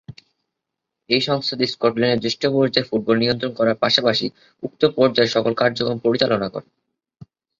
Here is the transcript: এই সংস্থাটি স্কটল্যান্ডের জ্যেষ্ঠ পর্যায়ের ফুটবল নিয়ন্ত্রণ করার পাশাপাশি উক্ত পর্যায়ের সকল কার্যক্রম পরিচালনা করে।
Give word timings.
এই 1.09 1.21
সংস্থাটি 1.27 1.65
স্কটল্যান্ডের 1.67 2.21
জ্যেষ্ঠ 2.23 2.41
পর্যায়ের 2.53 2.87
ফুটবল 2.89 3.15
নিয়ন্ত্রণ 3.19 3.51
করার 3.55 3.81
পাশাপাশি 3.83 4.27
উক্ত 4.63 4.81
পর্যায়ের 4.97 5.33
সকল 5.35 5.53
কার্যক্রম 5.61 5.97
পরিচালনা 6.05 6.47
করে। 6.53 6.67